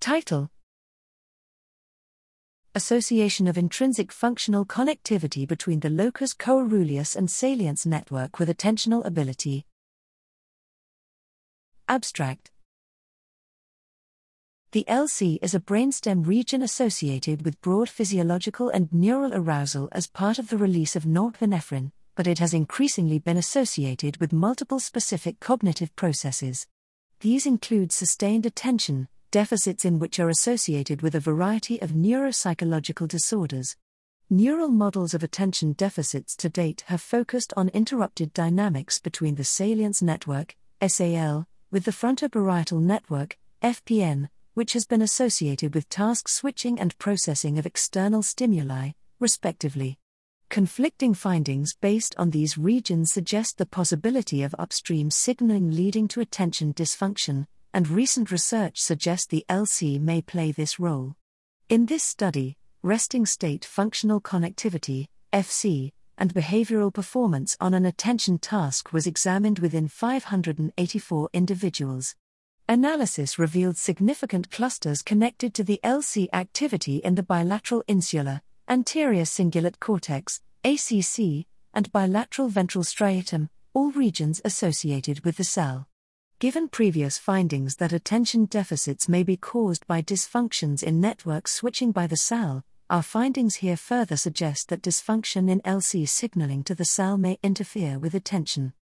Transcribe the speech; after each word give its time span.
Title 0.00 0.48
Association 2.76 3.48
of 3.48 3.58
intrinsic 3.58 4.12
functional 4.12 4.64
connectivity 4.64 5.46
between 5.46 5.80
the 5.80 5.90
locus 5.90 6.32
coeruleus 6.34 7.16
and 7.16 7.28
salience 7.28 7.84
network 7.84 8.38
with 8.38 8.48
attentional 8.48 9.04
ability. 9.04 9.66
Abstract 11.88 12.52
The 14.70 14.84
LC 14.88 15.40
is 15.42 15.54
a 15.54 15.60
brainstem 15.60 16.24
region 16.24 16.62
associated 16.62 17.44
with 17.44 17.60
broad 17.60 17.88
physiological 17.88 18.70
and 18.70 18.92
neural 18.92 19.34
arousal 19.34 19.88
as 19.90 20.06
part 20.06 20.38
of 20.38 20.48
the 20.48 20.58
release 20.58 20.94
of 20.94 21.02
norepinephrine, 21.06 21.90
but 22.14 22.28
it 22.28 22.38
has 22.38 22.54
increasingly 22.54 23.18
been 23.18 23.36
associated 23.36 24.18
with 24.18 24.32
multiple 24.32 24.78
specific 24.78 25.40
cognitive 25.40 25.94
processes. 25.96 26.68
These 27.18 27.46
include 27.46 27.90
sustained 27.90 28.46
attention, 28.46 29.08
deficits 29.30 29.84
in 29.84 29.98
which 29.98 30.18
are 30.18 30.28
associated 30.28 31.02
with 31.02 31.14
a 31.14 31.20
variety 31.20 31.80
of 31.82 31.90
neuropsychological 31.90 33.06
disorders. 33.06 33.76
Neural 34.30 34.68
models 34.68 35.14
of 35.14 35.22
attention 35.22 35.72
deficits 35.72 36.36
to 36.36 36.48
date 36.48 36.84
have 36.86 37.00
focused 37.00 37.52
on 37.56 37.68
interrupted 37.70 38.32
dynamics 38.32 38.98
between 38.98 39.34
the 39.34 39.44
salience 39.44 40.02
network, 40.02 40.56
SAL, 40.86 41.46
with 41.70 41.84
the 41.84 41.90
frontoparietal 41.90 42.80
network, 42.80 43.38
FPN, 43.62 44.28
which 44.54 44.72
has 44.72 44.86
been 44.86 45.02
associated 45.02 45.74
with 45.74 45.88
task 45.88 46.28
switching 46.28 46.80
and 46.80 46.96
processing 46.98 47.58
of 47.58 47.66
external 47.66 48.22
stimuli, 48.22 48.90
respectively. 49.20 49.98
Conflicting 50.48 51.12
findings 51.12 51.74
based 51.74 52.14
on 52.16 52.30
these 52.30 52.56
regions 52.56 53.12
suggest 53.12 53.58
the 53.58 53.66
possibility 53.66 54.42
of 54.42 54.54
upstream 54.58 55.10
signaling 55.10 55.70
leading 55.70 56.08
to 56.08 56.20
attention 56.20 56.72
dysfunction, 56.72 57.46
and 57.72 57.88
recent 57.88 58.30
research 58.30 58.80
suggests 58.80 59.26
the 59.26 59.44
LC 59.48 60.00
may 60.00 60.22
play 60.22 60.52
this 60.52 60.78
role. 60.78 61.14
In 61.68 61.86
this 61.86 62.02
study, 62.02 62.56
resting 62.82 63.26
state 63.26 63.64
functional 63.64 64.20
connectivity, 64.20 65.06
FC, 65.32 65.92
and 66.16 66.34
behavioral 66.34 66.92
performance 66.92 67.56
on 67.60 67.74
an 67.74 67.86
attention 67.86 68.38
task 68.38 68.92
was 68.92 69.06
examined 69.06 69.58
within 69.58 69.88
584 69.88 71.30
individuals. 71.32 72.14
Analysis 72.68 73.38
revealed 73.38 73.76
significant 73.78 74.50
clusters 74.50 75.00
connected 75.00 75.54
to 75.54 75.64
the 75.64 75.80
LC 75.82 76.28
activity 76.32 76.96
in 76.98 77.14
the 77.14 77.22
bilateral 77.22 77.82
insular, 77.88 78.42
anterior 78.68 79.24
cingulate 79.24 79.80
cortex, 79.80 80.42
ACC, 80.64 81.46
and 81.72 81.90
bilateral 81.92 82.48
ventral 82.48 82.84
striatum, 82.84 83.48
all 83.72 83.90
regions 83.92 84.42
associated 84.44 85.24
with 85.24 85.36
the 85.36 85.44
SAL. 85.44 85.87
Given 86.40 86.68
previous 86.68 87.18
findings 87.18 87.74
that 87.76 87.92
attention 87.92 88.44
deficits 88.44 89.08
may 89.08 89.24
be 89.24 89.36
caused 89.36 89.84
by 89.88 90.02
dysfunctions 90.02 90.84
in 90.84 91.00
network 91.00 91.48
switching 91.48 91.90
by 91.90 92.06
the 92.06 92.16
SAL, 92.16 92.62
our 92.88 93.02
findings 93.02 93.56
here 93.56 93.76
further 93.76 94.16
suggest 94.16 94.68
that 94.68 94.80
dysfunction 94.80 95.50
in 95.50 95.60
LC 95.62 96.08
signaling 96.08 96.62
to 96.62 96.76
the 96.76 96.84
SAL 96.84 97.18
may 97.18 97.40
interfere 97.42 97.98
with 97.98 98.14
attention. 98.14 98.72